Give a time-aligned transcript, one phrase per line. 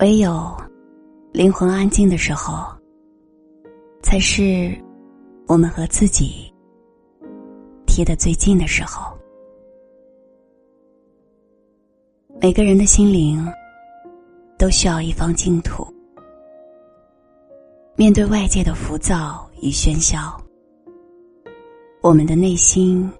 [0.00, 0.54] 唯有
[1.32, 2.70] 灵魂安静的时候，
[4.02, 4.76] 才是
[5.46, 6.52] 我们和自己
[7.86, 9.10] 贴得最近的时候。
[12.38, 13.42] 每个人的心灵
[14.58, 15.86] 都需要一方净土。
[17.96, 20.38] 面对外界的浮躁与喧嚣，
[22.02, 23.10] 我们的内心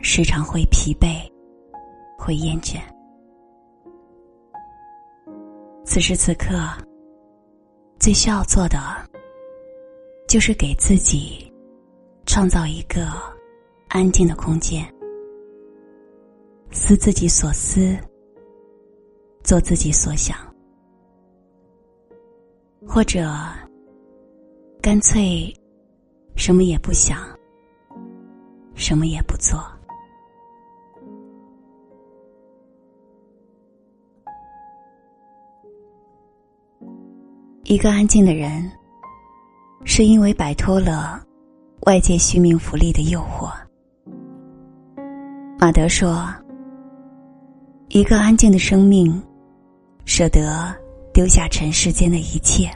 [0.00, 1.30] 时常会疲惫，
[2.18, 2.80] 会厌倦。
[5.98, 6.54] 此时此刻，
[7.98, 8.78] 最需要做的，
[10.28, 11.52] 就是给自己
[12.24, 13.08] 创造一个
[13.88, 14.86] 安静的空间，
[16.70, 17.98] 思自己所思，
[19.42, 20.38] 做自己所想，
[22.86, 23.28] 或者
[24.80, 25.52] 干脆
[26.36, 27.18] 什么也不想，
[28.76, 29.60] 什么也不做。
[37.68, 38.66] 一个安静的人，
[39.84, 41.22] 是因为摆脱了
[41.80, 43.52] 外界虚名浮利的诱惑。
[45.58, 46.26] 马德说
[47.92, 49.22] ：“一个安静的生命，
[50.06, 50.74] 舍得
[51.12, 52.70] 丢下尘世间的一切，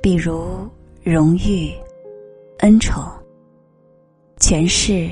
[0.00, 0.66] 比如
[1.02, 1.70] 荣誉、
[2.60, 3.04] 恩宠、
[4.40, 5.06] 权势、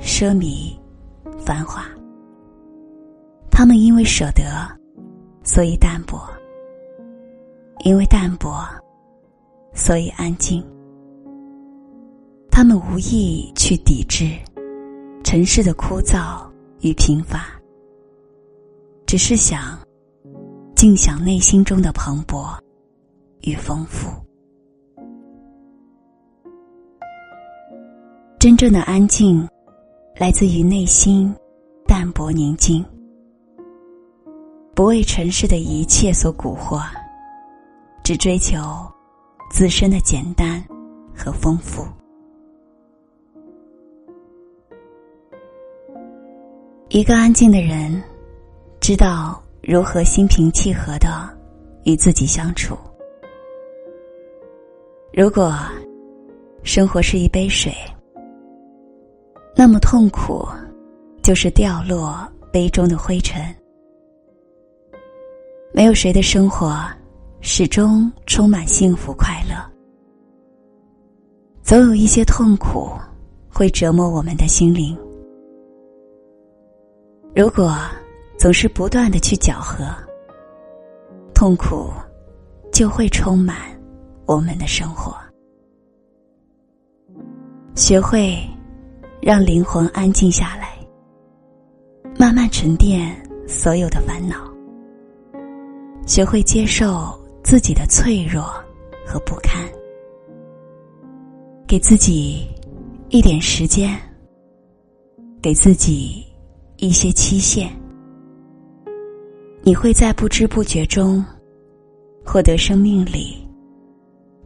[0.00, 0.76] 奢靡、
[1.38, 1.86] 繁华。
[3.48, 4.42] 他们因为舍得，
[5.44, 6.20] 所以淡泊。”
[7.84, 8.66] 因为淡泊，
[9.74, 10.64] 所以安静。
[12.50, 14.38] 他们无意去抵制
[15.22, 16.42] 尘世的枯燥
[16.80, 17.44] 与贫乏，
[19.04, 19.78] 只是想
[20.74, 22.56] 静享内心中的蓬勃
[23.42, 24.08] 与丰富。
[28.38, 29.46] 真正的安静，
[30.16, 31.34] 来自于内心
[31.86, 32.82] 淡泊宁静，
[34.74, 36.82] 不为尘世的一切所蛊惑。
[38.04, 38.58] 只追求
[39.50, 40.62] 自身的简单
[41.16, 41.86] 和丰富。
[46.90, 48.00] 一个安静的人，
[48.78, 51.08] 知道如何心平气和的
[51.84, 52.76] 与自己相处。
[55.10, 55.56] 如果
[56.62, 57.72] 生活是一杯水，
[59.56, 60.46] 那么痛苦
[61.22, 63.42] 就是掉落杯中的灰尘。
[65.72, 66.86] 没有谁的生活。
[67.46, 69.54] 始终充满幸福快乐，
[71.62, 72.92] 总有一些痛苦
[73.52, 74.98] 会折磨我们的心灵。
[77.36, 77.76] 如果
[78.38, 79.84] 总是不断的去搅和，
[81.34, 81.92] 痛苦
[82.72, 83.56] 就会充满
[84.24, 85.14] 我们的生活。
[87.74, 88.38] 学会
[89.20, 90.78] 让灵魂安静下来，
[92.18, 93.14] 慢慢沉淀
[93.46, 94.50] 所有的烦恼，
[96.06, 97.22] 学会接受。
[97.44, 98.42] 自己的脆弱
[99.06, 99.62] 和不堪，
[101.66, 102.48] 给自己
[103.10, 104.00] 一点时间，
[105.42, 106.24] 给自己
[106.78, 107.70] 一些期限，
[109.60, 111.22] 你会在不知不觉中
[112.24, 113.46] 获得生命里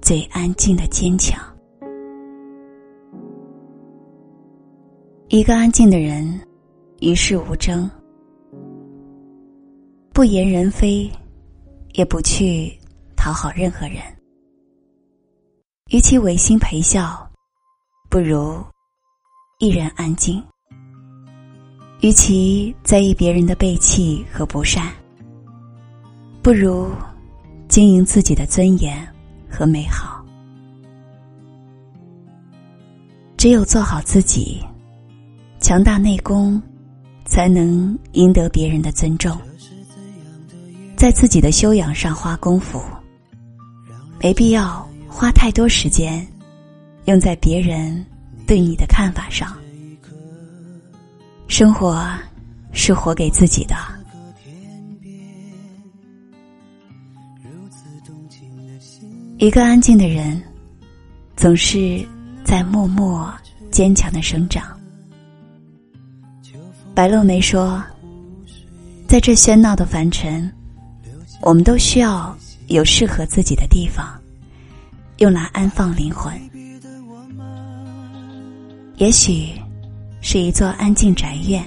[0.02, 1.40] 最安静的坚强。
[5.28, 6.38] 一个安静的人，
[7.00, 7.88] 与世无争，
[10.12, 11.08] 不言人非，
[11.94, 12.76] 也不去。
[13.18, 13.96] 讨好任何人，
[15.90, 17.28] 与其违心陪笑，
[18.08, 18.64] 不如
[19.58, 20.40] 一人安静；
[22.00, 24.90] 与其在意别人的背弃和不善，
[26.42, 26.90] 不如
[27.68, 29.06] 经营自己的尊严
[29.50, 30.24] 和美好。
[33.36, 34.64] 只有做好自己，
[35.58, 36.62] 强大内功，
[37.26, 39.36] 才能赢得别人的尊重。
[40.96, 42.80] 在自己的修养上花功夫。
[44.20, 46.26] 没必要花太多时间
[47.04, 48.04] 用在别人
[48.46, 49.56] 对你的看法上。
[51.46, 52.06] 生活
[52.72, 53.74] 是活给自己的。
[59.38, 60.42] 一个安静的人，
[61.36, 62.04] 总是
[62.44, 63.32] 在默默
[63.70, 64.78] 坚强的生长。
[66.92, 67.80] 白落梅说
[69.06, 70.52] ：“在这喧闹的凡尘，
[71.40, 72.36] 我们都需要。”
[72.68, 74.20] 有适合自己的地方，
[75.18, 76.32] 用来安放灵魂。
[78.96, 79.52] 也许
[80.20, 81.64] 是一座安静宅院，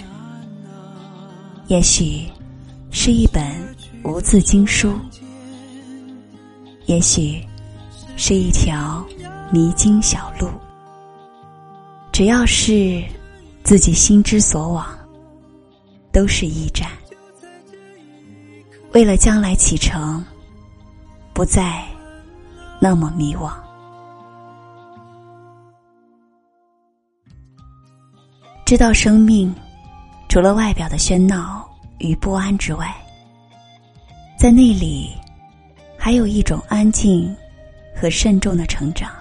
[1.68, 2.28] 也许
[2.92, 3.44] 是一本
[4.04, 4.94] 无字经书，
[6.86, 7.42] 也许
[8.16, 9.04] 是一条
[9.52, 10.48] 迷津小路。
[12.12, 13.04] 只要是
[13.64, 14.86] 自己心之所往，
[16.12, 16.88] 都是驿站。
[18.92, 20.24] 为了将来启程，
[21.34, 21.84] 不再
[22.80, 23.52] 那么迷惘。
[28.66, 29.54] 知道生命
[30.30, 31.70] 除了外表的喧闹
[32.00, 32.96] 与不安之外，
[34.38, 35.12] 在内里
[35.98, 37.36] 还有一种安静
[37.96, 39.12] 和慎重的成长，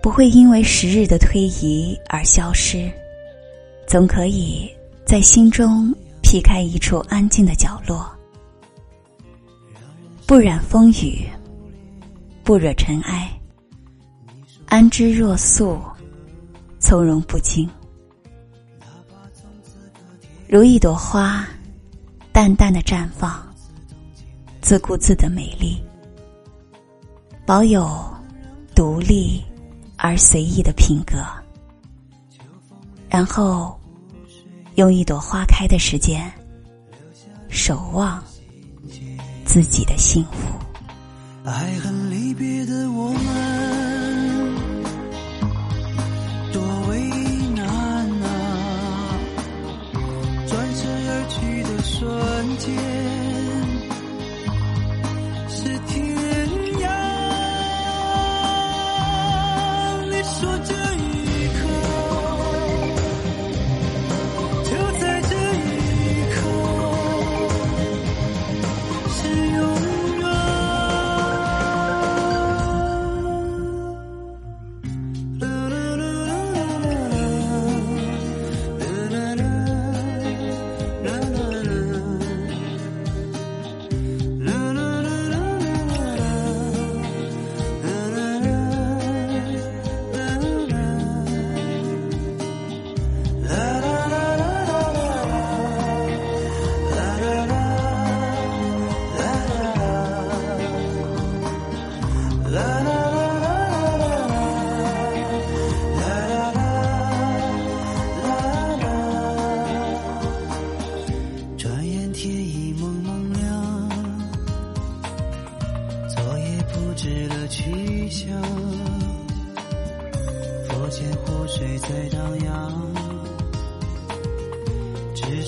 [0.00, 2.90] 不会因为时日的推移而消失，
[3.86, 4.70] 总可以
[5.04, 5.92] 在心中
[6.22, 8.15] 劈开一处安静的角落，
[10.26, 11.24] 不染风雨，
[12.42, 13.30] 不惹尘埃，
[14.66, 15.80] 安之若素，
[16.80, 17.70] 从容不惊。
[20.48, 21.46] 如一朵花，
[22.32, 23.40] 淡淡的绽放，
[24.60, 25.80] 自顾自的美丽，
[27.46, 27.88] 保有
[28.74, 29.40] 独立
[29.96, 31.18] 而随意的品格，
[33.08, 33.78] 然后
[34.74, 36.28] 用一朵花开的时间，
[37.48, 38.20] 守望
[39.46, 40.58] 自己的幸福。
[41.44, 43.85] 爱恨离别的我们，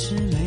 [0.08, 0.37] 是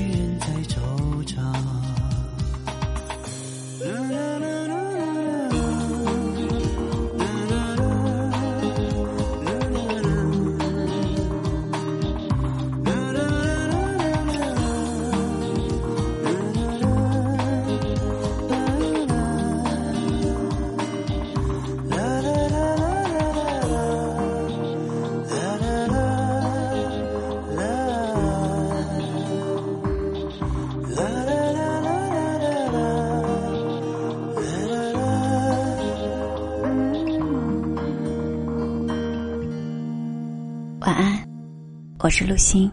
[42.12, 42.70] 我是陆欣，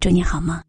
[0.00, 0.60] 祝你好梦。